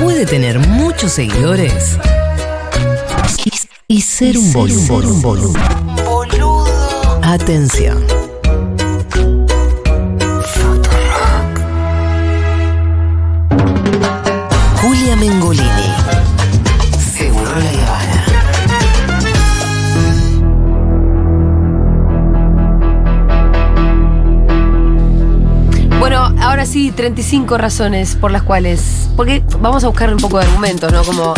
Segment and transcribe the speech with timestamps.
[0.00, 1.98] puede tener muchos seguidores
[3.44, 5.52] y, y ser un boludo.
[7.22, 8.02] Atención.
[14.80, 15.79] Julia Mengolini.
[26.80, 29.08] Sí, 35 razones por las cuales.
[29.16, 31.04] Porque vamos a buscar un poco de argumentos, ¿no?
[31.04, 31.34] Como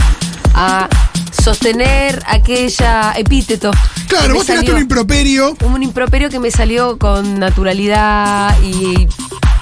[0.55, 0.89] a
[1.33, 3.73] sostener aquella epíteto.
[4.07, 9.09] Claro, vos tiraste un improperio, un improperio que me salió con naturalidad y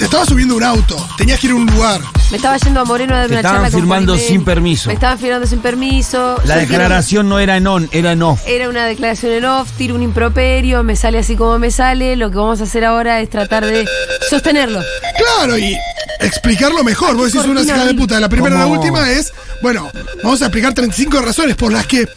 [0.01, 2.01] te estaba subiendo un auto, tenías que ir a un lugar.
[2.31, 4.89] me estaba yendo a Moreno a dar Te una estaban charla con firmando sin permiso.
[4.89, 6.41] Me estaban firmando sin permiso.
[6.47, 8.41] La Yo declaración no era en on, era en off.
[8.47, 12.17] Era una declaración en off, tiro un improperio, me sale así como me sale.
[12.17, 13.87] Lo que vamos a hacer ahora es tratar de
[14.31, 14.81] sostenerlo.
[15.19, 15.77] Claro, y
[16.21, 17.15] explicarlo mejor.
[17.15, 18.21] Vos decís una cortina hija de puta.
[18.21, 18.81] La primera y la ¿Cómo?
[18.81, 19.91] última es, bueno,
[20.23, 22.09] vamos a explicar 35 razones por las que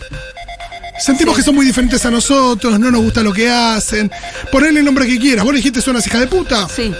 [0.99, 4.11] sentimos que son muy diferentes a nosotros, no nos gusta lo que hacen.
[4.51, 5.45] Ponerle el nombre que quieras.
[5.45, 6.67] Vos dijiste son unas hijas de puta.
[6.69, 6.93] Sí.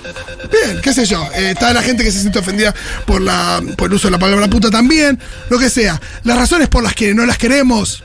[0.52, 1.28] Bien, qué sé yo.
[1.36, 2.74] Eh, está la gente que se siente ofendida
[3.06, 5.20] por, la, por el uso de la palabra puta también.
[5.50, 6.00] Lo que sea.
[6.24, 8.04] Las razones por las que no las queremos,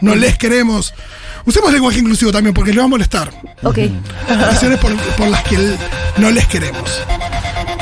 [0.00, 0.94] no les queremos.
[1.44, 3.30] Usemos lenguaje inclusivo también porque les va a molestar.
[3.62, 3.78] Ok.
[4.28, 5.56] Las razones por, por las que
[6.16, 6.90] no les queremos.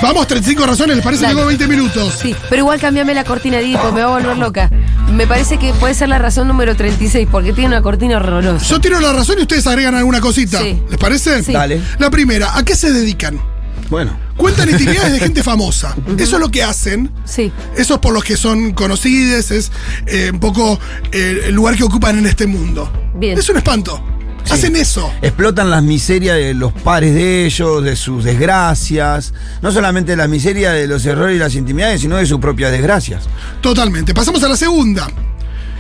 [0.04, 1.22] Vamos, 35 razones, ¿les parece?
[1.22, 1.34] Dale.
[1.34, 2.18] Tengo 20 minutos.
[2.20, 4.70] Sí, pero igual cambiame la cortina, Edipo, me va a volver loca.
[5.10, 8.66] Me parece que puede ser la razón número 36, porque tiene una cortina horrorosa.
[8.66, 10.60] Yo tiro la razón y ustedes agregan alguna cosita.
[10.60, 10.78] Sí.
[10.90, 11.42] ¿Les parece?
[11.42, 11.54] Sí.
[11.54, 11.80] Dale.
[11.98, 13.40] La primera, ¿a qué se dedican?
[13.88, 14.14] Bueno.
[14.36, 15.96] Cuentan intimidades de gente famosa.
[16.18, 17.10] Eso es lo que hacen.
[17.24, 17.50] Sí.
[17.74, 19.72] Eso es por los que son conocidos, es
[20.06, 20.78] eh, un poco
[21.12, 22.92] eh, el lugar que ocupan en este mundo.
[23.14, 23.38] Bien.
[23.38, 24.04] Es un espanto.
[24.50, 25.12] Hacen eso.
[25.22, 29.32] Explotan las miserias de los pares de ellos, de sus desgracias.
[29.62, 33.24] No solamente las miserias de los errores y las intimidades, sino de sus propias desgracias.
[33.60, 34.14] Totalmente.
[34.14, 35.08] Pasamos a la segunda.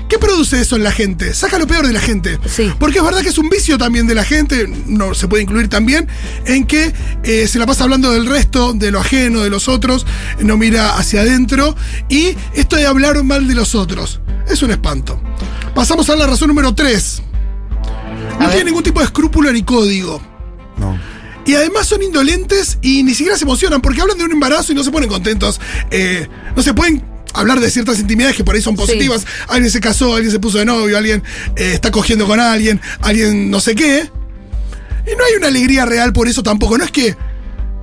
[0.08, 1.32] ¿Qué produce eso en la gente?
[1.34, 2.38] Saca lo peor de la gente.
[2.46, 2.70] Sí.
[2.78, 5.68] Porque es verdad que es un vicio también de la gente, no se puede incluir
[5.68, 6.08] también,
[6.44, 10.06] en que eh, se la pasa hablando del resto, de lo ajeno, de los otros,
[10.40, 11.74] no mira hacia adentro.
[12.08, 15.20] Y esto de hablar mal de los otros es un espanto.
[15.74, 17.22] Pasamos a la razón número 3.
[18.34, 18.50] No ver.
[18.50, 20.20] tiene ningún tipo de escrúpulo ni código.
[20.76, 20.98] No.
[21.46, 24.74] Y además son indolentes y ni siquiera se emocionan porque hablan de un embarazo y
[24.74, 25.60] no se ponen contentos.
[25.90, 29.26] Eh, no se pueden hablar de ciertas intimidades que por ahí son positivas.
[29.48, 31.22] Alguien se casó, alguien se puso de novio, alguien
[31.56, 34.10] eh, está cogiendo con alguien, alguien no sé qué.
[35.06, 36.78] Y no hay una alegría real por eso tampoco.
[36.78, 37.14] No es que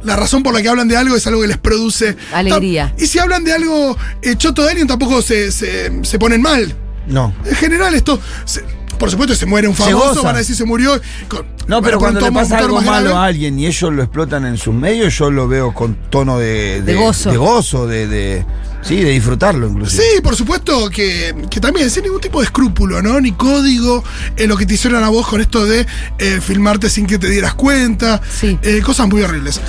[0.04, 2.96] la razón por la que hablan de algo es algo que les produce Alegría.
[2.98, 6.76] Y si hablan de algo eh, choto de alguien tampoco se, se- se ponen mal.
[7.06, 7.36] No.
[7.46, 8.20] En general esto...
[8.46, 8.64] se-
[8.98, 11.00] por supuesto, se muere un famoso, van a decir se murió.
[11.28, 13.18] con- No, pero cuando le pasa algo malo grave.
[13.20, 16.82] a alguien y ellos lo explotan en sus medios, yo lo veo con tono de,
[16.82, 17.32] De gozo.
[17.32, 18.46] De gozo, de, de-
[18.82, 20.04] sí, de disfrutarlo inclusive.
[20.16, 23.20] Sí, por supuesto que, que también, sin ningún tipo de escrúpulo, ¿no?
[23.22, 24.04] Ni código,
[24.38, 25.86] en lo que te hicieron a vos con esto de
[26.18, 28.22] eh, filmarte sin que te dieras cuenta.
[28.40, 28.58] Sí.
[28.62, 29.60] Eh, cosas muy horribles.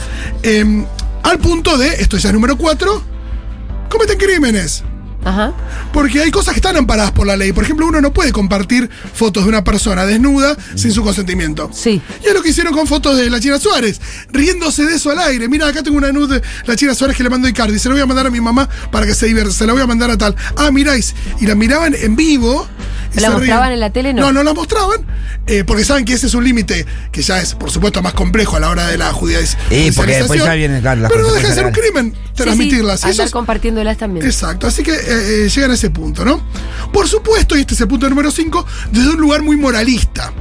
[0.42, 0.84] Eh,
[1.22, 3.02] al punto de, esto ya es número 4,
[3.88, 4.82] cometen crímenes.
[5.24, 5.52] Ajá.
[5.92, 7.52] Porque hay cosas que están amparadas por la ley.
[7.52, 11.70] Por ejemplo, uno no puede compartir fotos de una persona desnuda sin su consentimiento.
[11.72, 12.00] Sí.
[12.24, 14.00] Y es lo que hicieron con fotos de la China Suárez,
[14.32, 15.48] riéndose de eso al aire.
[15.48, 17.78] Mira, acá tengo una nude de la China Suárez que le mandó Icardi.
[17.78, 19.52] Se la voy a mandar a mi mamá para que se divierta.
[19.52, 20.34] Se la voy a mandar a tal.
[20.56, 21.14] Ah, miráis.
[21.40, 22.66] Y la miraban en vivo.
[23.14, 24.14] y ¿La se mostraban en la tele?
[24.14, 24.22] No.
[24.22, 25.00] No, no la mostraban.
[25.46, 28.56] eh, porque saben que ese es un límite que ya es, por supuesto, más complejo
[28.56, 29.94] a la hora de la judicialización.
[29.94, 33.00] porque después ya vienen, claro, Pero no deja de ser un crimen Sí, transmitirlas.
[33.00, 34.24] sí, andar es- compartiéndolas también.
[34.24, 36.40] Exacto, así que eh, llegan a ese punto, ¿no?
[36.92, 40.32] Por supuesto, y este es el punto número 5, desde un lugar muy moralista.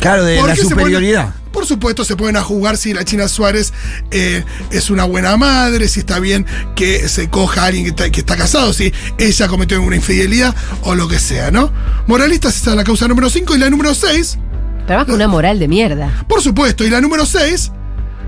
[0.00, 1.26] Claro, de ¿Por la superioridad.
[1.28, 3.72] ponen- por supuesto, se pueden a jugar si la China Suárez
[4.12, 6.46] eh, es una buena madre, si está bien
[6.76, 10.54] que se coja a alguien que está, que está casado, si ella cometió una infidelidad
[10.82, 11.72] o lo que sea, ¿no?
[12.06, 13.56] Moralistas, esa es la causa número 5.
[13.56, 14.38] Y la número 6,
[14.86, 16.24] Pero más con una moral de mierda.
[16.28, 17.72] por supuesto, y la número 6,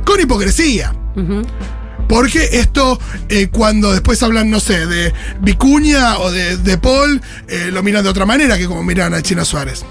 [0.04, 0.92] con hipocresía.
[2.12, 3.00] Porque esto,
[3.30, 8.04] eh, cuando después hablan, no sé, de Vicuña o de, de Paul, eh, lo miran
[8.04, 9.82] de otra manera que como miran a China Suárez.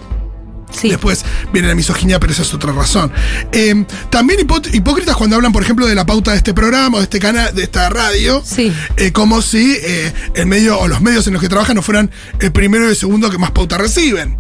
[0.72, 0.90] Sí.
[0.90, 3.12] Después viene la misoginia, pero esa es otra razón.
[3.52, 7.06] Eh, también hipó- hipócritas cuando hablan, por ejemplo, de la pauta de este programa de
[7.06, 8.44] este canal, de esta radio.
[8.46, 8.72] Sí.
[8.98, 12.12] eh, como si eh, el medio o los medios en los que trabajan no fueran
[12.40, 14.38] el primero y el segundo que más pauta reciben.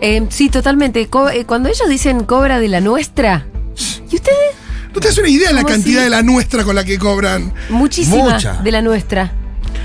[0.00, 1.06] Eh, sí, totalmente.
[1.06, 3.46] Co- cuando ellos dicen cobra de la nuestra,
[4.10, 4.56] ¿y ustedes?
[4.94, 6.98] No te das una idea de la ¿Cómo cantidad de la nuestra con la que
[6.98, 7.52] cobran.
[7.68, 8.54] Muchísima Mucha.
[8.62, 9.32] de la nuestra.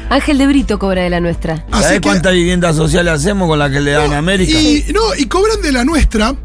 [0.09, 1.65] Ángel de Brito cobra de la nuestra.
[1.71, 4.51] Así ¿Sabes que- cuántas viviendas sociales hacemos con las que le dan a América?
[4.59, 6.35] Y, no, y cobran de la nuestra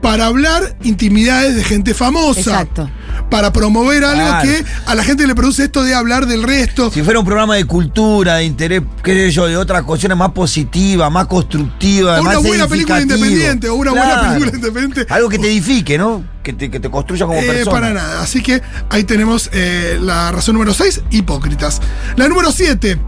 [0.00, 2.40] para hablar intimidades de gente famosa.
[2.40, 2.90] Exacto.
[3.30, 4.48] Para promover algo Claro.
[4.48, 6.90] que a la gente le produce esto de hablar del resto.
[6.92, 10.30] Si fuera un programa de cultura, de interés, qué sé yo, de otras cuestiones más
[10.32, 15.06] positivas, más constructivas, O una más buena película independiente, o una buena película independiente.
[15.12, 16.24] Algo que te edifique, ¿no?
[16.42, 17.70] Que te, que te construya como Eh, persona.
[17.72, 18.20] para nada.
[18.22, 21.80] Así que ahí tenemos eh, la razón número 6, hipócritas.
[22.16, 22.98] La número 7.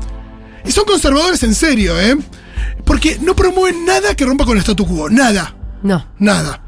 [0.65, 2.17] Y son conservadores en serio, ¿eh?
[2.85, 5.09] Porque no promueven nada que rompa con el statu quo.
[5.11, 5.55] Nada.
[5.83, 6.07] No.
[6.19, 6.63] Nada.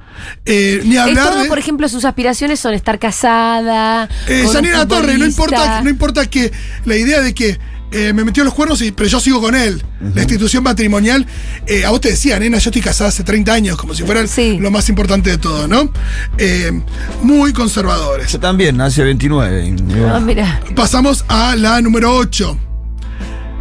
[0.44, 1.49] Eh, ni Es hablar todo, de.
[1.49, 4.09] por ejemplo, sus aspiraciones son estar casada.
[4.26, 4.44] Eh,
[4.88, 6.53] Torre, no importa, no importa que
[6.85, 7.59] la idea de que
[7.91, 9.82] eh, me metió los cuernos, y, pero yo sigo con él.
[10.15, 11.26] La institución matrimonial,
[11.67, 14.26] eh, a vos te decía, nena, yo estoy casada hace 30 años, como si fuera
[14.26, 14.59] Sí.
[14.61, 15.91] lo más importante de todo, ¿no?
[16.37, 16.70] Eh,
[17.23, 18.31] muy conservadores.
[18.31, 19.67] Yo también, nací 29.
[19.69, 19.76] y-
[20.06, 20.61] Ah, mira.
[20.76, 22.59] Pasamos a la número 8.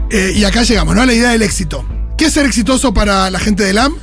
[0.09, 1.01] Eh, y acá llegamos, ¿no?
[1.01, 1.85] A la idea del éxito.
[2.17, 3.95] ¿Qué es ser exitoso para la gente del AM?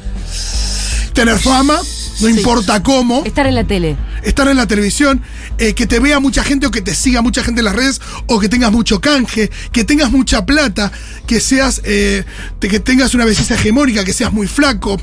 [1.12, 1.78] Tener fama,
[2.20, 3.22] no importa cómo.
[3.24, 3.96] Estar en la tele.
[4.22, 5.22] estar en la televisión,
[5.58, 8.00] eh, que te vea mucha gente o que te siga mucha gente en las redes,
[8.26, 10.90] o que tengas mucho canje, que tengas mucha plata,
[11.26, 12.24] que seas, eh,
[12.60, 14.98] que tengas una belleza hegemónica, que seas muy flaco.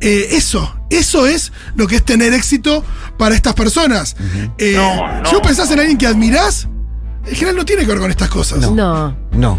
[0.00, 2.84] Eh, eso, eso es lo que es tener éxito
[3.18, 4.16] para estas personas.
[4.58, 4.78] Eh,
[5.24, 6.68] Si vos pensás en alguien que admirás,
[7.26, 8.60] en general no tiene que ver con estas cosas.
[8.70, 9.16] No.
[9.32, 9.58] No.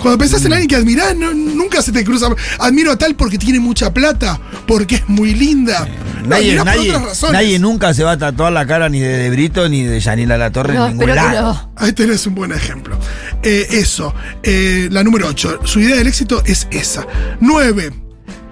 [0.00, 2.26] Cuando pensás en alguien que admirás, no- nunca se te cruza.
[2.58, 5.86] Admiro a tal porque tiene mucha plata, porque es muy linda.
[6.26, 6.92] Nadie, nadie,
[7.32, 10.38] nadie nunca se va a tatuar la cara ni de, de Brito ni de Yanila
[10.38, 11.52] La Torre No, en ningún lado.
[11.52, 11.72] no.
[11.76, 12.98] Ahí tenés un buen ejemplo.
[13.42, 14.14] Eh, eso.
[14.42, 15.60] Eh, la número 8.
[15.64, 17.06] Su idea del éxito es esa.
[17.40, 17.92] 9.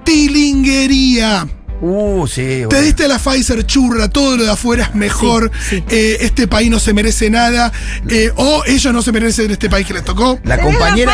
[0.04, 1.46] Tilinguería.
[1.84, 2.62] Uh, sí.
[2.70, 5.50] Te diste la Pfizer churra, todo lo de afuera es mejor.
[5.68, 5.84] Sí, sí.
[5.90, 7.72] eh, este país no se merece nada.
[8.08, 10.38] eh, o ellos no se merecen este país que les tocó.
[10.44, 11.12] La compañera.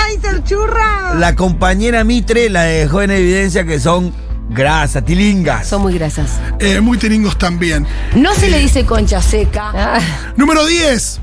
[1.16, 4.12] La compañera Mitre la dejó en evidencia que son
[4.50, 5.66] grasas, tilingas.
[5.66, 6.32] Son muy grasas.
[6.58, 7.86] Eh, muy tiringos también.
[8.14, 9.72] No se le dice concha seca.
[9.74, 10.00] Ah,
[10.36, 11.20] Número 10.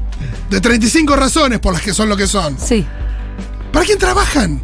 [0.50, 2.58] De 35 razones por las que son lo que son.
[2.60, 2.86] sí,
[3.72, 4.62] ¿Para quién trabajan?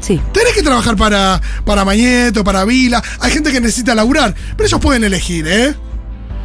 [0.00, 0.20] Sí.
[0.32, 3.02] Tenés que trabajar para, para Mañeto, para Vila.
[3.20, 4.34] Hay gente que necesita laburar.
[4.56, 5.74] Pero ellos pueden elegir, ¿eh?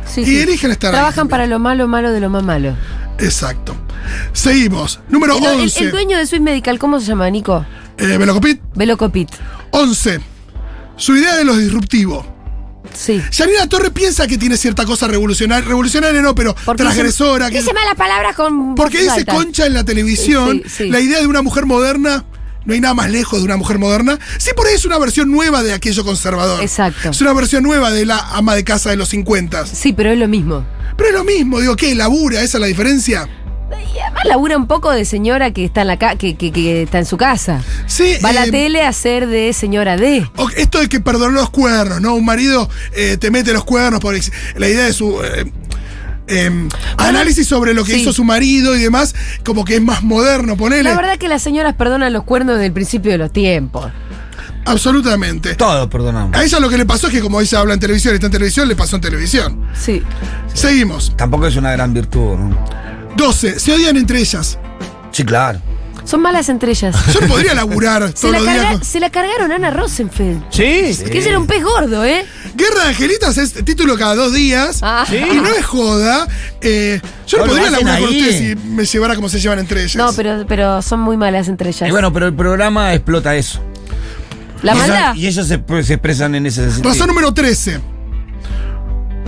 [0.06, 0.40] sí, Y sí.
[0.40, 2.76] eligen estar Trabajan para lo malo, malo de lo más malo.
[3.20, 3.76] Exacto.
[4.34, 5.00] Seguimos.
[5.10, 5.80] Número El, el- 11.
[5.84, 7.66] el dueño de Swiss Medical, ¿cómo se llama, Nico?
[7.98, 8.60] Eh, Velocopit.
[8.76, 9.30] Velocopit.
[9.72, 10.20] 11.
[10.98, 12.26] Su idea de lo disruptivo.
[12.94, 13.22] Sí.
[13.32, 15.66] Yanina Torre piensa que tiene cierta cosa revolucionaria.
[15.68, 17.46] Revolucionaria no, pero Porque transgresora.
[17.48, 18.76] Dice, que- dice malas palabras con.
[18.76, 19.34] porque dice alta.
[19.36, 20.62] concha en la televisión.
[20.66, 20.90] Sí, sí.
[20.90, 22.26] La idea de una mujer moderna.
[22.66, 24.20] No hay nada más lejos de una mujer moderna.
[24.38, 26.62] Sí, por ahí es una versión nueva de aquello conservador.
[26.62, 27.10] Exacto.
[27.10, 29.66] Es una versión nueva de la ama de casa de los 50.
[29.66, 30.64] Sí, pero es lo mismo.
[30.96, 31.96] Pero es lo mismo, digo, ¿qué?
[31.96, 32.42] ¿Labura?
[32.44, 33.28] ¿Esa es la diferencia?
[33.94, 36.84] Y además labura un poco de señora que está en la ca- que, que- que
[36.84, 37.64] está en su casa.
[37.88, 38.16] Sí.
[38.24, 40.30] Va a la eh, tele a ser de señora D.
[40.56, 42.14] Esto de que perdonó los cuernos, ¿no?
[42.16, 44.14] Un marido eh, te mete los cuernos por
[44.56, 45.22] la idea de su.
[45.24, 45.46] eh,
[46.28, 48.02] em, análisis sobre lo que sí.
[48.02, 50.84] hizo su marido y demás, como que es más moderno, ponele.
[50.84, 53.92] La verdad que las señoras perdonan los cuernos desde el principio de los tiempos.
[54.66, 55.56] Absolutamente.
[55.56, 56.38] Todos perdonamos.
[56.38, 58.28] A ella lo que le pasó es que, como ella habla en televisión y está
[58.28, 59.66] en televisión, le pasó en televisión.
[59.74, 60.04] Sí.
[60.54, 61.14] Seguimos.
[61.16, 62.58] Tampoco es una gran virtud, ¿no?
[63.18, 63.60] 12.
[63.60, 64.58] Se odian entre ellas.
[65.12, 65.60] Sí, claro.
[66.12, 66.94] Son malas entre ellas.
[67.14, 68.58] Yo no podría laburar Se todos la, los días.
[68.66, 70.44] carga- con- se la cargaron a Ana Rosenfeld.
[70.50, 70.62] Sí.
[71.10, 72.26] Que ese era un pez gordo, ¿eh?
[72.54, 74.80] Guerra de Angelitas es título cada dos días.
[74.82, 75.06] Ah.
[75.10, 76.28] Y no es joda.
[76.62, 78.20] Eh, yo no lo podría hacen laburar con ahí.
[78.20, 79.96] ustedes si me llevara como se llevan entre ellas.
[79.96, 81.88] No, pero, pero son muy malas entre ellas.
[81.88, 83.62] Y bueno, pero el programa explota eso.
[84.64, 85.16] la y ellos- maldad.
[85.16, 86.90] Y ellos se, se expresan en ese sentido.
[86.90, 87.80] Razón número 13.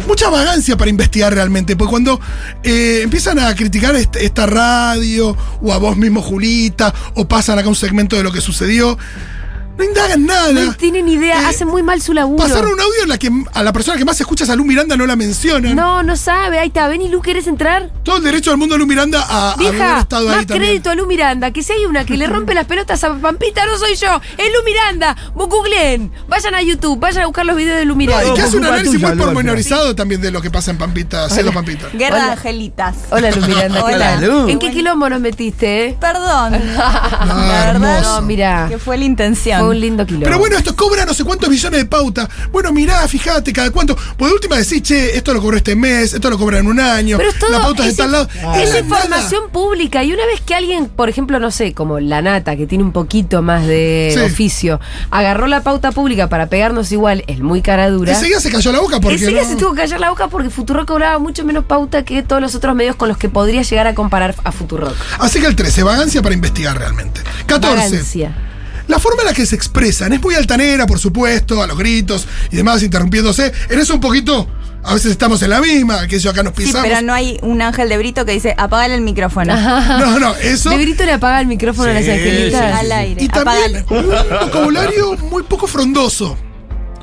[0.07, 2.19] Mucha vagancia para investigar realmente, porque cuando
[2.63, 7.69] eh, empiezan a criticar este- esta radio, o a vos mismo, Julita, o pasan acá
[7.69, 8.97] un segmento de lo que sucedió,
[9.77, 10.51] no indagan nada.
[10.51, 12.37] No tienen idea, Eh, hacen muy mal su laburo.
[12.43, 14.65] Pasaron un audio en la que a la persona que más escucha es a Lu
[14.65, 15.75] Miranda, no la mencionan.
[15.75, 16.59] No, no sabe.
[16.59, 16.87] Ahí está.
[16.87, 17.89] Ven y Lu, ¿querés entrar?
[18.03, 20.45] Todo el derecho del mundo a Lu Miranda a, a haber Vieja, estado más ahí
[20.45, 20.69] también.
[20.69, 21.51] crédito a Lu Miranda.
[21.51, 24.21] Que si hay una que le rompe las pelotas a Pampita, no soy yo.
[24.37, 25.15] Es Lu Miranda.
[25.33, 26.11] Vos googleen.
[26.27, 26.99] Vayan a YouTube.
[26.99, 28.33] Vayan a buscar los videos de Lu No, y Miranda.
[28.35, 31.87] que hace un análisis muy pormenorizado también de lo que pasa en Pampita, Cielo Pampita.
[31.93, 32.25] Guerra Hola.
[32.27, 32.95] de angelitas.
[33.09, 33.79] Hola, Lu Miranda.
[33.87, 34.25] ¿qué Hola, tal?
[34.27, 34.49] Lu.
[34.49, 35.97] ¿En qué quilombo nos metiste, eh?
[35.99, 36.51] Perdón.
[36.75, 38.21] la verdad hermoso.
[38.21, 38.67] No, mira.
[38.69, 39.62] que fue la intención.
[39.65, 40.25] Fue un lindo quilombo.
[40.25, 42.29] Pero bueno, esto cobra no sé cuántos millones de pauta.
[42.51, 43.95] Bueno, mirá, fíjate, cada cuánto.
[44.17, 46.79] Pues de última decís, che, esto lo cobró este mes, esto lo cobra en un
[46.79, 47.17] año.
[47.17, 47.51] Pero es todo.
[47.51, 48.27] la pauta es de tal lado.
[48.55, 50.03] Es información pública.
[50.03, 52.91] Y una vez que alguien, por ejemplo, no sé, como la nata, que tiene un
[52.91, 54.19] poquito más de Sí.
[54.19, 54.79] oficio,
[55.11, 58.13] agarró la pauta pública para pegarnos igual, es muy cara dura.
[58.13, 59.15] Enseguida se cayó la boca porque.
[59.17, 62.23] Enseguida no- se tuvo que callar la boca porque Futurock cobraba mucho menos pauta que
[62.23, 64.93] todos los otros medios con los que podría llegar a comparar a Futurock.
[65.19, 67.21] Así que el 13, vagancia para investigar realmente.
[67.47, 67.75] 14.
[67.75, 68.35] Vagancia.
[68.87, 72.27] La forma en la que se expresan es muy altanera, por supuesto, a los gritos
[72.51, 73.51] y demás, interrumpiéndose.
[73.69, 74.47] En eso un poquito
[74.85, 76.85] A veces estamos en la misma, que eso acá nos Sí, pisamos.
[76.85, 79.55] pero no hay un ángel de Brito que dice, apagale el micrófono.
[79.55, 80.71] no, no, eso.
[80.71, 82.79] De Brito le apaga el micrófono a las Sí, angelitas.
[82.81, 83.23] Al aire.
[83.23, 84.09] Y también un
[84.41, 86.37] vocabulario muy poco frondoso,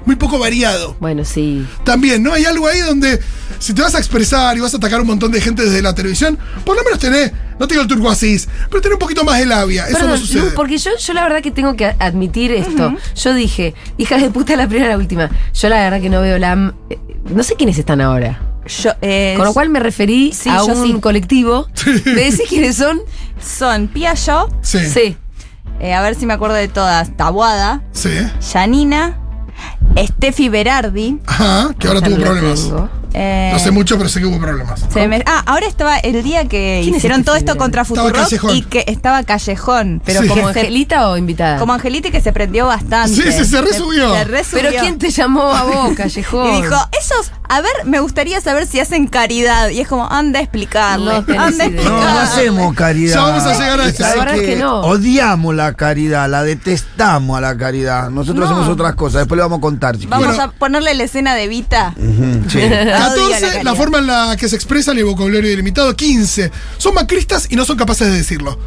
[0.05, 0.95] muy poco variado.
[1.01, 1.67] Bueno, sí.
[1.83, 2.35] También, ¿no?
[2.35, 3.19] Hay algo ahí donde
[3.59, 5.81] si te vas a expresar y vas a atacar a un montón de gente desde
[5.81, 8.99] la televisión, por lo menos tenés, no te digo el turco asís, pero tenés un
[8.99, 9.85] poquito más de labia.
[9.85, 10.40] Eso Perdón, no sucede.
[10.50, 12.95] Lu, porque yo, yo la verdad que tengo que admitir esto.
[13.14, 15.31] Yo dije, hija de puta la primera y la última.
[15.55, 16.75] Yo la verdad que no veo la...
[16.90, 16.99] eh,
[17.33, 18.40] No sé quiénes están ahora.
[18.67, 21.00] Yo, eh, Con lo cual me referí sí, a un sí.
[21.00, 21.69] colectivo.
[22.07, 23.00] ¿Me decís quiénes son?
[23.40, 24.87] son Pia Yo, Sí, sí.
[24.90, 25.17] Sí.
[25.81, 27.83] eh, a ver si me acuerdo de todas, Tabuada,
[28.52, 29.19] Janina,
[29.97, 31.19] Steffi Berardi.
[31.26, 32.62] Ajá, que ahora tuvo problemas.
[32.64, 33.00] tengo.
[33.14, 34.85] Eh, No sé mucho, pero sé que hubo problemas.
[34.93, 37.85] se me- ah, ahora estaba el día que ¿Quién es hicieron este todo esto contra
[37.85, 40.29] Futurock y que estaba Callejón, pero Sí.
[40.29, 41.59] ¿Como Angelita o invitada?
[41.59, 43.14] como Angelita que se prendió bastante.
[43.17, 44.14] Sí, sí, se resubió.
[44.14, 44.62] Se resubió.
[44.69, 46.55] ¿Pero quién te llamó a vos, Callejón?
[46.55, 49.71] Y dijo, esos, a ver, me gustaría saber si hacen caridad.
[49.71, 51.12] Y es como, anda a explicarle.
[51.12, 51.83] No tenés anda a idea.
[51.83, 53.14] No, no hacemos caridad.
[53.16, 53.99] Ya vamos a llegar a eso.
[53.99, 54.80] ¿Sabes La verdad es que no.
[54.83, 58.09] Odiamos la caridad, la detestamos a la caridad.
[58.09, 58.54] Nosotros No.
[58.54, 59.95] hacemos otras cosas, después le vamos a contar.
[59.97, 60.11] chiquillos.
[60.11, 60.42] Vamos Bueno.
[60.45, 61.92] a ponerle la escena de Vita.
[61.97, 62.59] Ujú, sí.
[62.62, 65.97] Odio la 14, la, forma en la que se expresan y el vocabulario ilimitado.
[65.97, 68.61] 15, son macristas y no son capaces de decirlo.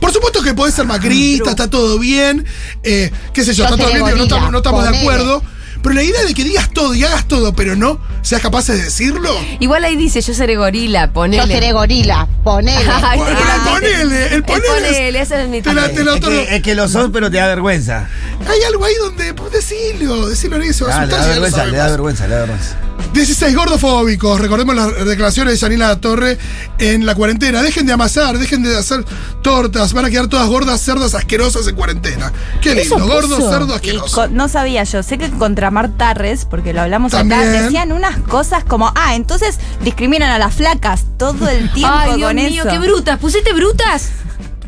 [0.00, 2.44] Por supuesto que podés ser macrista, está todo bien,
[2.82, 5.42] eh, qué sé yo, Yo está todo bien, digo, no estamos, no estamos de acuerdo.
[5.84, 8.84] Pero la idea de que digas todo y hagas todo, pero no seas capaces de
[8.84, 9.30] decirlo.
[9.60, 11.42] Igual ahí dice, yo seré gorila, ponele.
[11.46, 12.90] Yo seré gorila, ponele.
[13.02, 14.66] Ay, Bueno, te la- el ponele, el El ponele.
[14.66, 17.30] ponele, ese es mi Te la- te la Es que, es que lo sos, pero
[17.30, 18.08] te da vergüenza.
[18.48, 20.64] Hay algo ahí donde, pues decilo, decilo, va
[20.94, 22.76] a Ah, le da vergüenza, le da vergüenza, le da vergüenza.
[23.14, 26.36] 16 gordofóbicos, recordemos las declaraciones de Yanina Torre
[26.78, 27.62] en la cuarentena.
[27.62, 29.04] Dejen de amasar, dejen de hacer
[29.40, 32.32] tortas, van a quedar todas gordas, cerdas, asquerosas en cuarentena.
[32.60, 33.50] Qué ¿Eso lindo, gordo, puso?
[33.50, 34.28] cerdo, Y asqueroso.
[34.28, 37.52] no sabía yo, sé que contra Mar Tarres, porque lo hablamos acá, También.
[37.62, 42.28] decían unas cosas como, ah, entonces discriminan a las flacas todo el tiempo Ay, Dios
[42.30, 42.70] con mío, eso.
[42.70, 43.18] qué brutas.
[43.20, 44.10] ¿Pusiste brutas?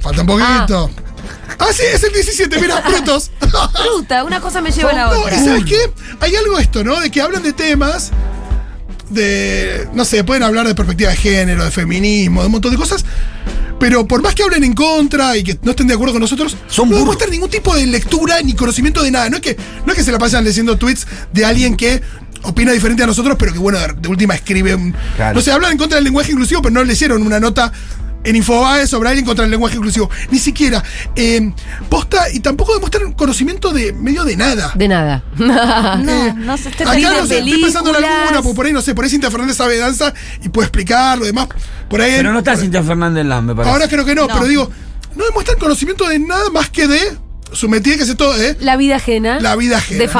[0.00, 0.90] Falta un poquito.
[1.58, 3.30] Ah, sí, es el 17, mira, frutos.
[3.82, 5.36] Bruta, una cosa me lleva a la No, otra.
[5.36, 5.90] y ¿sabes qué?
[6.20, 7.00] Hay algo esto, ¿no?
[7.00, 8.12] De que hablan de temas
[9.10, 12.76] de, no sé, pueden hablar de perspectiva de género, de feminismo, de un montón de
[12.76, 13.04] cosas,
[13.78, 16.56] pero por más que hablen en contra y que no estén de acuerdo con nosotros,
[16.68, 19.28] Son no demuestran ningún tipo de lectura ni conocimiento de nada.
[19.28, 22.00] No es que, no es que se la pasan leyendo tweets de alguien que
[22.42, 24.94] opina diferente a nosotros, pero que bueno, de, de última escribe un...
[25.16, 25.34] Claro.
[25.34, 27.72] No sé, hablan en contra del lenguaje inclusivo, pero no leyeron una nota
[28.26, 30.10] en Infobae sobre alguien contra el lenguaje inclusivo.
[30.30, 30.82] Ni siquiera.
[31.14, 31.52] Eh,
[31.88, 34.72] posta, y tampoco demuestran conocimiento de medio de nada.
[34.74, 35.22] De nada.
[35.96, 38.66] No, no sé, estoy Acá pensando no en sé, estoy pensando en alguna, porque por
[38.66, 41.48] ahí no sé, por ahí Cintia Fernández sabe danza y puede explicar lo demás.
[41.88, 42.12] Por ahí.
[42.16, 43.72] Pero no está Cintia Fernández Lam, me parece.
[43.72, 44.34] Ahora creo que no, No.
[44.34, 44.70] pero digo,
[45.14, 47.00] no demuestran conocimiento de nada más que de
[47.52, 48.56] su metida que hace todo, ¿eh?
[48.60, 49.40] La vida ajena.
[49.40, 50.12] La vida ajena, De ¿no?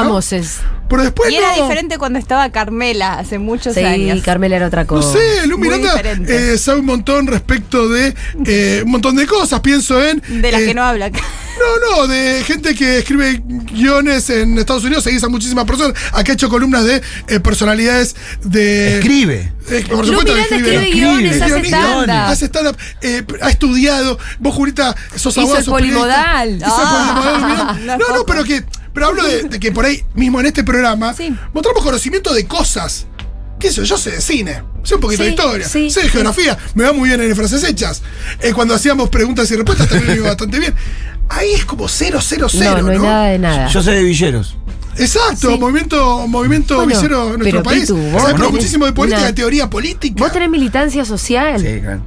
[0.89, 1.63] Pero después Y era no.
[1.63, 4.21] diferente cuando estaba Carmela hace muchos Sí, años.
[4.23, 5.13] Carmela era otra No cosa.
[5.17, 8.13] sé, Lu Miranda eh, sabe un montón respecto de
[8.45, 9.59] eh, un montón de cosas.
[9.61, 10.21] Pienso en.
[10.41, 11.19] De las eh, que no habla acá.
[11.57, 15.93] No, no, de gente que escribe guiones en Estados Unidos, seguís a muchísimas personas.
[16.13, 18.99] Acá he hecho columnas de eh, personalidades de.
[18.99, 19.51] Escribe.
[19.69, 20.75] Eh, por Lu supuesto escribe.
[20.75, 22.09] escribe guiones, hace Guionista, stand-up.
[22.31, 24.17] Hace stand-up, eh, ha estudiado.
[24.39, 25.99] Vos, Julita, sos Hizo abogado, el sos periodista.
[25.99, 26.55] polimodal.
[26.57, 28.63] Hizo el Ah, polimodal, no No, no, pero que.
[28.97, 31.31] Pero hablo de, de que por ahí, mismo en este programa, Sí.
[31.53, 33.05] mostramos conocimiento de cosas.
[33.59, 33.83] ¿Qué sé yo?
[33.83, 36.83] Yo sé de cine, sé un poquito de Sí, historia, sí, sé de geografía, me
[36.83, 38.01] va muy bien en frases hechas.
[38.41, 40.73] Eh, cuando hacíamos preguntas y respuestas también me iba bastante bien.
[41.29, 43.67] Ahí es como cero, cero, cero, No, no hay nada de nada.
[43.67, 44.55] Yo sé de villeros.
[44.97, 45.59] Exacto, Sí.
[45.59, 47.81] movimiento, movimiento Bueno, visero en nuestro país.
[47.81, 50.15] Pitu, vos Sabemos muchísimo de política, una- de teoría política.
[50.23, 51.59] ¿Vos tenés militancia social?
[51.61, 52.01] Sí, claro.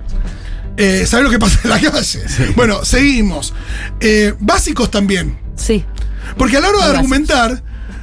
[0.77, 2.21] Eh, ¿Sabés lo que pasa en la calle?
[2.57, 3.55] Bueno, seguimos.
[4.01, 5.39] Eh, básicos también.
[5.57, 5.85] Sí.
[6.37, 7.63] Porque a la hora de argumentar,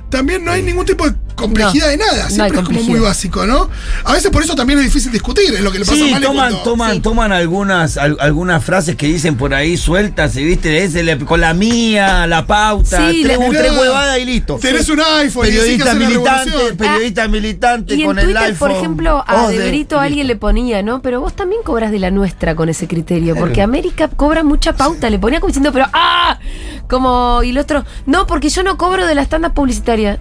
[0.09, 2.23] también no hay ningún tipo de complejidad No, de nada.
[2.23, 3.69] no Siempre es como muy básico, ¿no?
[4.05, 6.19] A veces por eso también es difícil discutir, es lo que le pasa Sí, a
[6.19, 6.99] toman, cuando- toman, Sí.
[7.01, 11.53] toman algunas, al- algunas frases que dicen por ahí sueltas, y viste, le- con la
[11.53, 14.57] mía, la pauta, Sí, tres, la- un- tres huevadas y listo.
[14.59, 18.57] Tenés un iPhone Periodista militante, periodista militante Y en con el Twitter, iPhone.
[18.57, 21.03] por ejemplo, a Oh, De de- Brito alguien le ponía, ¿no?
[21.03, 25.07] Pero vos también cobras de la nuestra con ese criterio, porque América cobra mucha pauta,
[25.11, 26.39] le ponía como diciendo, pero ¡ah!
[26.89, 30.19] Como, y el otro, no, porque yo no cobro de las tandas publicitarias.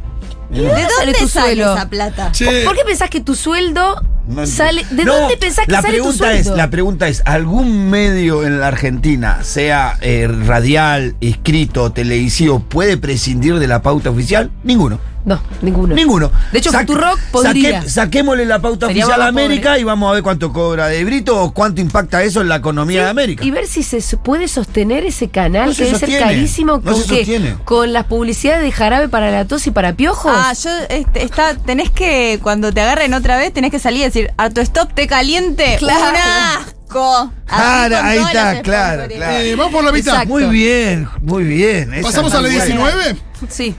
[0.51, 1.75] ¿Y ¿De sale dónde tu sale sueldo?
[1.75, 2.33] esa plata?
[2.33, 4.85] Che, ¿Por, qué pensás que tu sueldo No Sale-.
[4.91, 6.57] ¿de dónde pensás que la sale tu pregunta es, sueldo?
[6.57, 13.59] La pregunta es, ¿algún medio en la Argentina, sea eh, radial, escrito, televisivo, puede prescindir
[13.59, 14.51] de la pauta oficial?
[14.63, 15.01] Ninguno.
[15.27, 15.93] No, ninguno.
[15.95, 16.31] Ninguno.
[16.53, 17.81] De hecho, Saque- Futurock podría.
[17.83, 19.45] saque- saquémosle la pauta Sería oficial a pobre.
[19.45, 22.57] América y vamos a ver cuánto cobra de Brito o cuánto impacta eso en la
[22.57, 23.45] economía de América.
[23.45, 26.33] Y ver si se puede sostener ese canal No que se debe ser sostiene.
[26.33, 26.73] carísimo.
[26.77, 27.57] No ¿Con se sostiene.
[27.65, 30.33] Con las publicidades de jarabe para la tos y para piojos.
[30.33, 34.05] Ah, yo este, está, tenés que, cuando te agarren otra vez, tenés que salir y
[34.05, 35.75] decir, harto stop, té caliente.
[35.81, 36.76] Claro.
[36.89, 39.05] Así Claro, ahí está, claro.
[39.11, 40.15] Eh, vamos por la mitad.
[40.15, 40.33] Exacto.
[40.33, 41.95] Muy bien, muy bien.
[41.95, 42.75] Esa Pasamos a la muy buena.
[42.75, 43.17] 19.
[43.49, 43.75] Sí.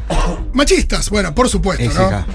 [0.53, 2.25] Machistas, bueno, por supuesto, ¿no?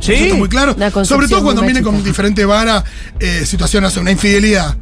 [0.00, 0.76] Eso está muy claro.
[1.04, 2.84] Sobre todo cuando vienen con diferente vara,
[3.18, 4.76] eh, situaciones, una infidelidad.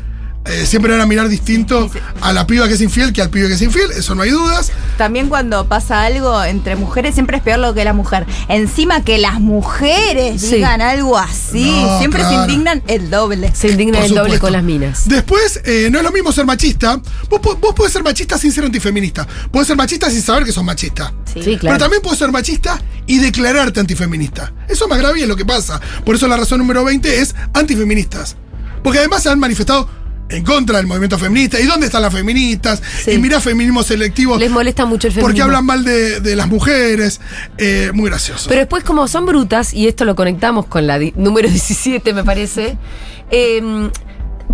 [0.47, 1.91] Eh, siempre van a mirar distinto
[2.23, 4.31] a la piba que es infiel que al pibe que es infiel, eso no hay
[4.31, 4.73] dudas.
[4.97, 8.25] También cuando pasa algo entre mujeres, siempre es peor lo que la mujer.
[8.49, 10.57] Encima que las mujeres Sí.
[10.57, 12.37] digan algo así, No, siempre claro.
[12.47, 13.51] se indignan el doble.
[13.55, 15.07] Se indigna Por el doble con las minas.
[15.07, 16.97] Después, eh, no es lo mismo ser machista.
[17.29, 19.27] Vos, vos podés ser machista sin ser antifeminista.
[19.53, 21.13] Podés ser machista sin saber que sos machista.
[21.27, 21.79] Sí, Pero claro.
[21.79, 24.53] también puedes ser machista y declararte antifeminista.
[24.69, 25.79] Eso es más grave y es lo que pasa.
[26.05, 28.37] Por eso la razón número 20 es antifeministas.
[28.83, 29.87] Porque además se han manifestado
[30.31, 31.61] en contra del movimiento feminista.
[31.61, 32.83] ¿Y dónde están las feministas?
[33.05, 33.13] Sí.
[33.13, 34.39] Y mirá feminismo selectivo.
[34.39, 35.45] Les molesta mucho el Porque feminismo.
[35.47, 37.21] hablan mal de, de las mujeres.
[37.59, 38.49] Eh, muy gracioso.
[38.49, 42.77] Pero después, como son brutas, y esto lo conectamos con la número 17, me parece.
[43.31, 43.91] eh,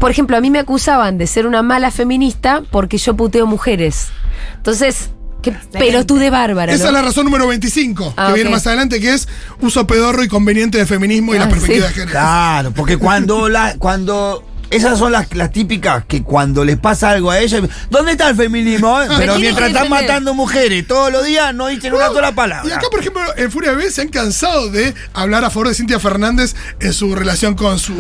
[0.00, 4.09] por ejemplo, a mí me acusaban de ser una mala feminista porque yo puteo mujeres.
[4.56, 5.09] Entonces,
[5.40, 6.71] qué pelotude bárbara.
[6.75, 6.88] Esa ¿no?
[6.90, 8.56] es la razón número 25, Ah, que viene ok.
[8.56, 9.26] más adelante, que es
[9.62, 11.95] uso pedorro y conveniente del feminismo y la Ah, perspectiva sí.
[11.95, 12.11] de género.
[12.11, 17.30] Claro, porque cuando la, cuando esas son las, las típicas que cuando les pasa algo
[17.30, 19.00] a ellas, ¿dónde está el feminismo?
[19.00, 19.06] eh?
[19.16, 22.76] Pero mientras están matando mujeres todos los días, no dicen una sola Y palabra.
[22.76, 26.00] acá, por ejemplo, en Furia B se han cansado de hablar a favor de Cintia
[26.00, 27.94] Fernández en su relación con su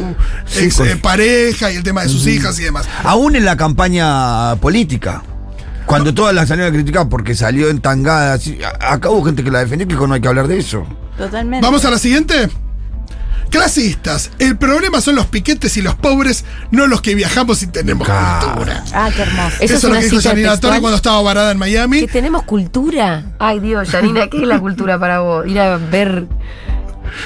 [0.46, 2.86] Sí, ex con- eh, pareja y el tema de sus hijas y demás.
[3.04, 5.22] Aún en la campaña política.
[5.86, 8.36] Cuando todas la salieron a criticar porque salió entangada.
[8.80, 10.84] Acá hubo gente que la defendió que dijo, no hay que hablar de eso.
[11.16, 11.64] Totalmente.
[11.64, 12.48] Vamos a la siguiente.
[13.56, 14.30] Clasistas.
[14.38, 18.84] El problema son los piquetes y los pobres, no los que viajamos y tenemos cultura.
[18.92, 19.56] Ah, qué hermoso.
[19.60, 20.56] Eso Eso es es lo una que dijo Janina.
[20.60, 22.00] Torre cuando estaba varada en Miami.
[22.00, 23.24] ¿Que tenemos cultura?
[23.38, 25.46] Ay, Dios, Janina, ¿qué es la cultura para vos?
[25.46, 26.26] Ir a ver.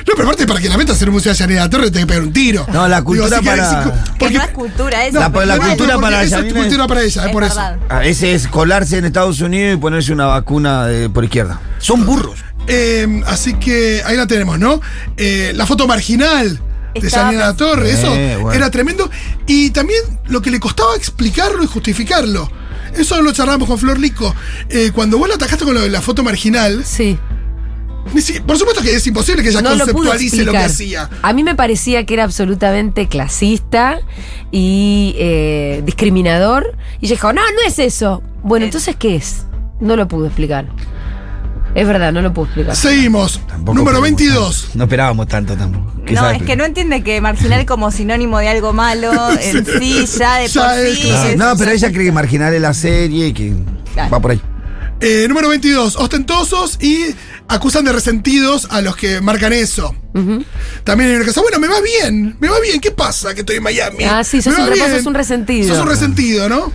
[0.06, 2.06] No, pero aparte, para que la metas hacer un museo de Janina Torre, te que
[2.06, 2.66] pegar un tiro.
[2.72, 5.18] No, la cultura que para- Que porque- no es cultura eso.
[5.18, 5.68] La- pero la igual.
[5.70, 7.75] cultura para esa es es- cultura para ella, es Es por verdad.
[7.76, 7.84] eso.
[7.94, 11.60] A veces colarse en Estados Unidos y ponerse una vacuna de- por izquierda.
[11.78, 12.38] Son burros.
[12.73, 14.80] Eh, así que ahí la tenemos, ¿no?
[15.17, 16.61] Eh, la foto marginal
[16.95, 17.54] de pensando.
[17.56, 18.52] Torre, eso Eh, bueno.
[18.52, 19.11] era tremendo.
[19.47, 22.50] Y también lo que le costaba explicarlo y justificarlo.
[22.97, 24.35] Eso lo charlamos con Flor Lico.
[24.69, 27.19] Eh, cuando vos la atacaste con lo de la foto marginal, Sí.
[28.47, 31.04] por supuesto que es imposible que ella No lo conceptualice lo que explicar.
[31.04, 31.19] hacía.
[31.23, 34.00] A mí me parecía que era absolutamente clasista
[34.50, 36.76] y eh, discriminador.
[37.00, 38.23] Y ella dijo, no, no es eso.
[38.43, 39.45] Bueno, entonces, ¿qué es?
[39.80, 40.67] No lo pudo explicar.
[41.75, 42.75] Es verdad, no lo pudo explicar.
[42.75, 43.41] Seguimos.
[43.47, 44.61] Tampoco Número esperábamos 22.
[44.63, 44.78] tanto.
[44.78, 45.93] No esperábamos tanto tampoco.
[46.04, 46.37] ¿Qué No, sabe?
[46.39, 50.49] es que no entiende que marginal como sinónimo de algo malo en sí, ya de
[50.49, 51.02] Ya por es, sí.
[51.09, 51.28] claro.
[51.28, 53.54] es- No, pero ella cree que marginal es la serie y que
[53.95, 54.11] Claro.
[54.11, 54.41] va por ahí.
[55.00, 55.97] Eh, número 22.
[55.97, 57.06] Ostentosos y
[57.49, 59.95] acusan de resentidos a los que marcan eso.
[60.13, 60.45] Ujú.
[60.85, 63.56] También hay una cosa, bueno, me va bien, me va bien, ¿qué pasa que estoy
[63.56, 64.04] en Miami?
[64.04, 64.91] Ah, sí, sos Me va un- bien.
[64.97, 65.69] sos un resentido.
[65.69, 66.71] Sos un resentido, ¿no?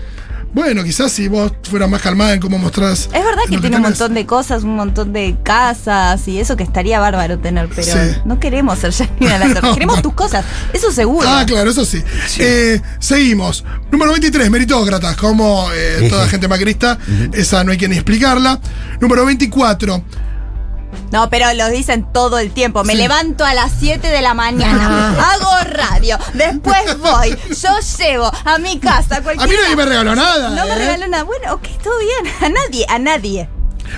[0.56, 3.10] Bueno, quizás si vos fueras más calmada en cómo mostrás.
[3.14, 6.64] Es verdad que tiene un montón de cosas, un montón de casas y eso que
[6.64, 8.18] estaría bárbaro tener, pero Sí.
[8.24, 10.02] no queremos ser Janina No, queremos no.
[10.02, 11.28] tus cosas, eso seguro.
[11.30, 12.02] Ah, claro, eso sí.
[12.40, 13.66] Eh, seguimos.
[13.92, 16.98] Número 23, meritócratas, como eh, toda gente macrista.
[17.34, 18.60] Esa no hay que ni explicarla.
[19.02, 20.02] Número 24.
[21.12, 22.84] No, pero lo dicen todo el tiempo.
[22.84, 23.00] Me Sí.
[23.00, 28.80] levanto a las 7 de la mañana, hago radio, después voy, yo llevo a mi
[28.80, 30.50] casa A mí nadie me regaló nada.
[30.50, 30.76] No me ¿eh?
[30.76, 31.24] regaló nada.
[31.24, 32.34] Bueno, ok, todo bien.
[32.42, 33.50] A nadie, a nadie.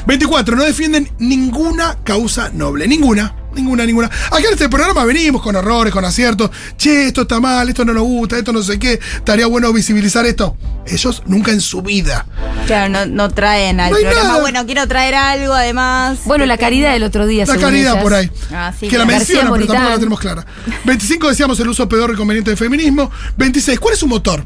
[0.05, 0.55] 24.
[0.55, 2.87] No defienden ninguna causa noble.
[2.87, 3.33] Ninguna.
[3.55, 4.07] Ninguna, ninguna.
[4.07, 6.51] Acá en este programa venimos con errores, con aciertos.
[6.77, 8.99] Che, esto está mal, esto no nos gusta, esto no sé qué.
[9.15, 10.55] Estaría bueno visibilizar esto.
[10.85, 12.25] Ellos nunca en su vida.
[12.67, 14.23] Claro, no, no traen al No programa.
[14.27, 14.41] nada.
[14.41, 16.19] Bueno, quiero traer algo además.
[16.25, 17.45] Bueno, la caridad del otro día.
[17.45, 18.03] La según caridad ellas.
[18.03, 18.31] por ahí.
[18.51, 20.45] Ah, sí, que la mencionan, pero tampoco la tenemos clara.
[20.85, 23.09] 25 decíamos el uso pedorro y conveniente del feminismo.
[23.37, 23.79] 26.
[23.79, 24.45] ¿Cuál es su motor?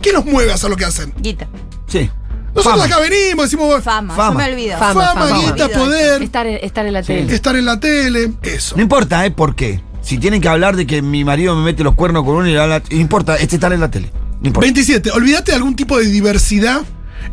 [0.00, 1.12] ¿Qué los mueve a hacer lo que hacen?
[1.18, 1.46] Guita.
[1.86, 2.10] Sí.
[2.54, 2.84] Nosotros Fama.
[2.84, 4.14] acá venimos, decimos Fama.
[4.14, 4.32] Fama.
[4.44, 4.78] Yo me olvido.
[4.78, 5.40] Fama, fama, fama.
[5.52, 7.34] guita, poder, Estar, en- estar en la tele.
[7.34, 8.76] estar en la tele, eso.
[8.76, 9.30] No importa, ¿eh?
[9.30, 9.80] ¿Por qué?
[10.02, 12.54] Si tienen que hablar de que mi marido me mete los cuernos con uno y
[12.54, 14.10] no importa, este está en la tele.
[14.40, 14.66] No importa.
[14.66, 15.10] 27.
[15.12, 16.82] Olvídate de algún tipo de diversidad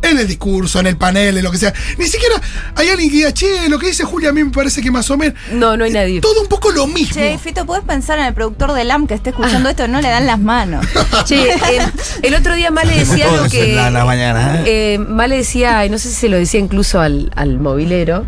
[0.01, 1.73] en el discurso, en el panel, en lo que sea.
[1.97, 2.35] Ni siquiera
[2.75, 5.09] hay alguien que diga, che, lo que dice Julia a mí me parece que más
[5.09, 5.35] o menos.
[5.51, 6.21] No, no hay nadie.
[6.21, 7.13] Todo un poco lo mismo.
[7.15, 9.87] Che, Fito, ¿puedes pensar en el productor de LAM que esté escuchando esto?
[9.87, 10.85] No le dan las manos.
[11.25, 11.87] Che, eh,
[12.21, 13.73] el otro día Male decía algo que.
[13.75, 14.95] la, la mañana, ¿eh?
[14.95, 18.25] eh, Male decía, y no sé si se lo decía incluso al, al movilero,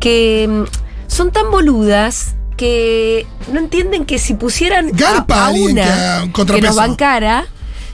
[0.00, 0.64] que mm,
[1.10, 6.32] son tan boludas que no entienden que si pusieran a- Garpa a, haga una un
[6.32, 7.46] que, nos bancara,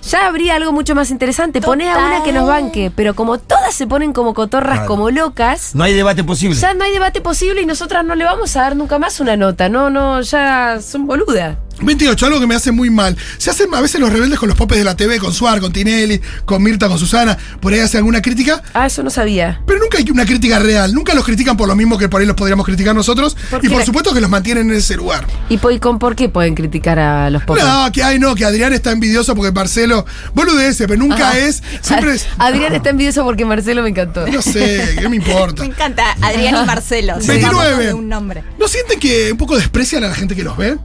[0.09, 1.61] ya habría algo mucho más interesante.
[1.61, 4.88] Poné a una que nos banque, pero como todas se ponen como cotorras, Claro.
[4.88, 6.59] como locas, No hay debate posible.
[6.59, 9.37] ya no hay debate posible y nosotras no le vamos a dar nunca más una
[9.37, 9.69] nota.
[9.69, 11.57] No, no, ya son boludas.
[11.81, 13.17] 28, algo que me hace muy mal.
[13.39, 15.73] Se hacen a veces los rebeldes con los popes de la TV, con Suar, con
[15.73, 17.37] Tinelli, con Mirta, con Susana.
[17.61, 18.63] Por ahí hacen alguna crítica.
[18.75, 19.61] Ah, eso no sabía.
[19.67, 20.95] Pero nunca hay una crítica real.
[20.95, 23.37] Nunca los critican por lo mismo que por ahí los podríamos criticar nosotros.
[23.51, 25.27] ¿Por y qué por supuesto que los mantienen en ese lugar.
[25.49, 27.65] ¿Y con por qué pueden criticar a los popes?
[27.65, 30.07] No, que ay no, que Adrián está envidioso porque Marcelo.
[30.35, 31.39] Boludece, pero nunca Ajá.
[31.39, 31.63] es.
[31.83, 32.27] Siempre es.
[32.39, 34.27] Adrián está envidioso porque Marcelo me encantó.
[34.27, 35.63] No sé, ¿qué me importa?
[35.65, 37.21] Me encanta Adrián y Marcelo.
[37.21, 37.33] Sí.
[37.33, 37.87] Digamos 29.
[37.87, 38.45] de un nombre.
[38.59, 40.77] ¿No sienten que un poco desprecian a la gente que los ve?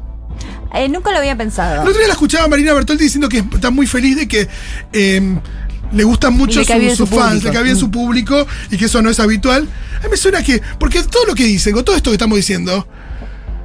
[0.73, 1.75] Eh, nunca lo había pensado.
[1.81, 4.47] El otro día la escuchaba a Marina Bertoldi diciendo que está muy feliz de que
[4.93, 5.39] eh,
[5.91, 9.01] le gustan mucho sus su sus fans, le cae bien su público y que eso
[9.01, 9.67] no es habitual.
[9.99, 12.35] A mí me suena que, porque todo lo que dicen, con todo esto que estamos
[12.35, 12.87] diciendo,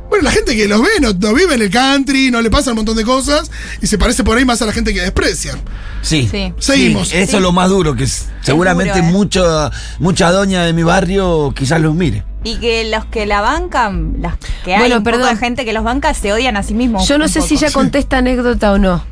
[0.09, 2.71] bueno, la gente que los ve no, no vive en el country, no le pasa
[2.71, 3.51] un montón de cosas
[3.83, 5.59] y se parece por ahí más a la gente que desprecian.
[6.03, 6.29] Sí.
[6.31, 6.53] Sí.
[6.59, 7.09] Seguimos.
[7.09, 9.13] Sí, eso es lo más duro, que es- seguramente duro, ¿eh?
[9.13, 12.25] mucho, mucha doña de mi barrio quizás los mire.
[12.45, 15.35] Y que los que la bancan, las que hay Bueno, un poco perdón.
[15.35, 17.09] de gente que los banca, se odian a sí mismos.
[17.09, 19.03] Yo no sé si ya conté esta anécdota o no.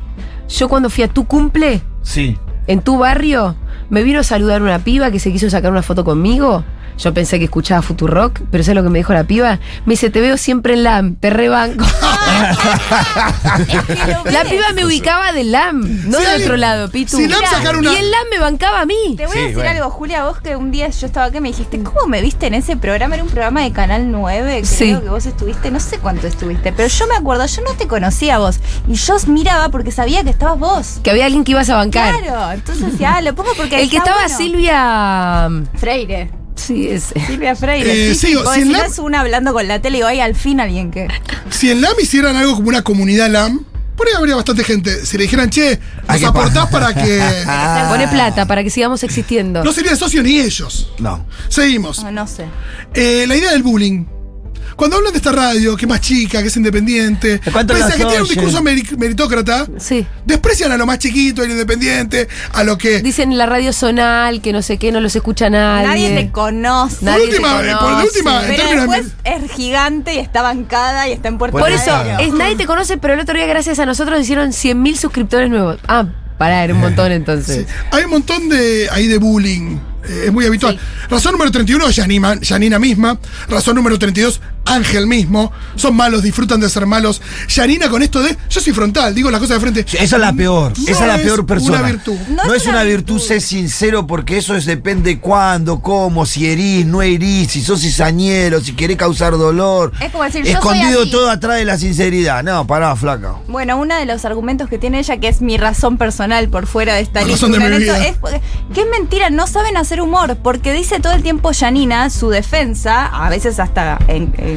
[0.49, 2.37] Yo cuando fui a tu cumple, Sí.
[2.67, 3.55] en tu barrio,
[3.89, 6.63] me vino a saludar una piba que se quiso sacar una foto conmigo.
[6.97, 9.59] Yo pensé que escuchaba Futurock, pero ¿sabes lo que me dijo la piba?
[9.85, 11.85] Me dice, te veo siempre en LAM, te rebanco.
[14.31, 17.17] La piba me ubicaba de LAM, no Si de otro lado, Pitu.
[17.17, 19.15] si LAM Mirá, sacara una- Y en LAM me bancaba a mí.
[19.17, 19.69] Te voy Sí, a decir bueno.
[19.71, 22.47] algo, Julia, vos que un día yo estaba acá y me dijiste, ¿cómo me viste
[22.47, 23.15] en ese programa?
[23.15, 24.95] Era un programa de Canal 9, creo Sí.
[25.01, 28.35] que vos estuviste, no sé cuánto estuviste, pero yo me acuerdo, yo no te conocía
[28.35, 28.59] a vos.
[28.87, 30.99] Y yo miraba porque sabía que estabas vos.
[31.03, 32.15] Que había alguien que ibas a bancar.
[32.19, 34.37] Claro, entonces decía, ah, lo pongo porque El que estaba bueno.
[34.37, 35.49] Silvia.
[35.75, 36.31] Freire.
[36.55, 37.19] Sí, ese.
[37.25, 38.11] Silvia Freire.
[38.11, 39.99] Eh, sí, sí, si en decís, la- no es una hablando con la tele y
[39.99, 41.07] digo, ay, al fin alguien que.
[41.49, 45.05] Si en LAM hicieran algo como una comunidad LAM, por ahí habría bastante gente.
[45.05, 47.19] Si le dijeran, che, nos que aportás para que.
[47.47, 47.87] Ah.
[47.89, 49.63] Pone plata para que sigamos existiendo.
[49.63, 50.91] No serían socios ni ellos.
[50.99, 51.25] No.
[51.49, 52.03] Seguimos.
[52.03, 52.45] No, no sé.
[52.93, 54.05] Eh, la idea del bullying.
[54.75, 57.85] Cuando hablan de esta radio, que es más chica, que es independiente, ¿De cuánto pese
[57.85, 60.05] a que tiene un discurso meri- meritócrata, Sí.
[60.25, 63.01] desprecian a lo más chiquito, a lo independiente, a lo que.
[63.01, 65.87] Dicen en la radio zonal que no sé qué, no los escucha nadie.
[65.87, 66.97] Nadie te conoce.
[67.05, 71.07] Nadie Por última, te eh, por última, en Pero después es gigante y está bancada
[71.07, 73.79] y está en Puerto Por eso, es, nadie te conoce, pero el otro día, gracias
[73.79, 75.77] a nosotros, hicieron 100.000 suscriptores nuevos.
[75.87, 76.05] Ah,
[76.37, 77.65] pará, era un montón entonces.
[77.67, 77.73] Sí.
[77.91, 79.77] Hay un montón de ahí de bullying.
[80.05, 80.77] eh, es muy habitual.
[81.09, 83.17] Razón número 31, Yanima, Yanina misma.
[83.47, 85.51] Razón número 32, Ángel mismo.
[85.75, 87.21] Son malos, disfrutan de ser malos.
[87.49, 89.85] Yanina con esto de yo soy frontal, digo las cosas de frente.
[89.97, 90.73] Esa es la peor.
[90.77, 91.79] No esa es la peor persona.
[91.79, 92.17] una virtud.
[92.29, 97.01] No, es una virtud ser sincero porque eso es depende cuándo, cómo, si herís, no
[97.01, 99.91] herís, si sos cizañero, si querés causar dolor.
[99.99, 101.11] Es como decir, yo soy Escondido así.
[101.11, 102.43] todo atrás de la sinceridad.
[102.43, 103.35] No, pará, flaca.
[103.47, 106.95] Bueno, uno de los argumentos que tiene ella, que es mi razón personal por fuera
[106.95, 108.07] de esta La lista, razón de mi una neta, vida.
[108.07, 108.41] es porque-
[108.73, 113.05] que es mentira, no saben hacer humor, porque dice todo el tiempo Janina, su defensa,
[113.05, 114.52] a veces hasta en- en-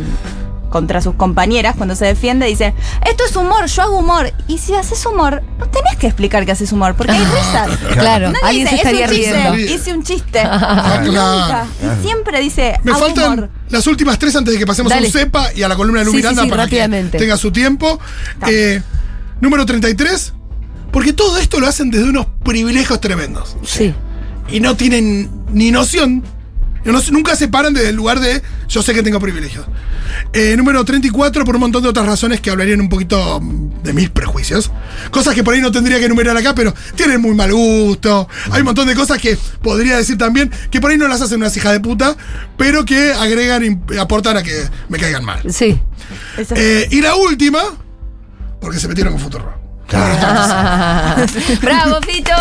[0.70, 2.74] contra sus compañeras, cuando se defiende, dice,
[3.08, 4.32] esto es humor, yo hago humor.
[4.48, 7.78] Y si haces humor, no tenés que explicar que haces humor, porque hay risas.
[7.94, 9.56] Claro, Nadie alguien dice, se estaría "Es un chiste, riendo.
[9.74, 10.40] Hice un chiste.
[11.10, 11.66] Claro.
[11.82, 13.50] Y siempre dice, Me hago faltan humor.
[13.70, 16.06] las últimas tres antes de que pasemos a un cepa y a la columna de
[16.06, 17.98] Lu Sí, sí, Miranda sí, para que tenga su tiempo.
[18.48, 18.82] Eh,
[19.40, 20.32] número 33,
[20.90, 23.56] porque todo esto lo hacen desde unos privilegios tremendos.
[23.64, 23.94] Sí.
[24.50, 26.22] y no tienen ni noción.
[26.84, 29.64] no- nunca se paran desde el lugar de yo sé que tengo privilegios.
[30.32, 33.40] Eh, número 34, por un montón de otras razones que hablarían un poquito
[33.82, 34.70] de mis prejuicios.
[35.10, 38.28] Cosas que por ahí no tendría que enumerar acá, pero tienen muy mal gusto.
[38.50, 41.38] Hay un montón de cosas que podría decir también que por ahí no las hacen
[41.38, 42.16] unas hijas de puta,
[42.56, 45.42] pero que agregan y aportan a que me caigan mal.
[45.52, 45.80] Sí.
[46.54, 47.60] Eh, y la última,
[48.60, 49.65] porque se metieron con Futuro.
[51.62, 52.32] ¡Bravo, Fito!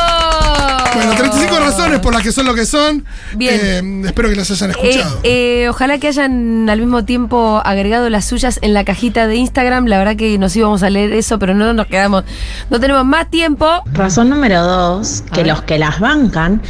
[0.95, 3.05] Bueno, 35 razones por las que son lo que son.
[3.36, 3.60] Bien.
[3.62, 5.19] Eh, espero que las hayan Eh, escuchado.
[5.23, 9.86] eh, ojalá que hayan al mismo tiempo agregado las suyas en la cajita de Instagram.
[9.88, 12.23] La verdad que nos íbamos a leer eso, pero no nos quedamos.
[12.69, 13.84] No tenemos más tiempo.
[13.93, 16.62] Razón número dos, que los que las bancan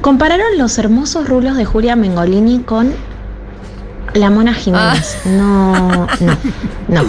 [0.00, 2.92] compararon los hermosos rulos de Julia Mengolini con
[4.14, 5.18] la Mona Jiménez.
[5.26, 6.36] No, no,
[6.88, 7.02] no.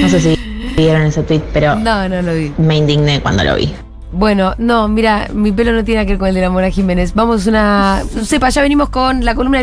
[0.00, 0.36] No sé si
[0.76, 2.52] vieron ese tweet, pero No, no lo vi.
[2.58, 3.72] me indigné cuando lo vi.
[4.14, 7.14] Bueno, no, mira, mi pelo no tiene que ver con el de la Mona Jiménez.
[7.14, 8.02] Vamos una.
[8.24, 9.50] Sepa, ya venimos con la columna